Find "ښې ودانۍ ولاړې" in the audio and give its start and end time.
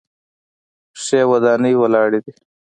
1.03-2.19